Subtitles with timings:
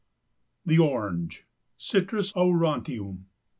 [0.65, 1.45] THE ORANGE.
[1.79, 3.27] (_Citrus aurantium.